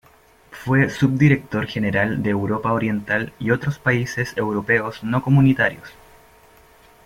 Fue 0.63 0.89
subdirector 0.89 1.67
General 1.67 2.23
de 2.23 2.31
Europa 2.31 2.73
Oriental 2.73 3.33
y 3.37 3.51
otros 3.51 3.77
Países 3.77 4.35
Europeos 4.35 5.03
no 5.03 5.21
Comunitarios. 5.21 5.89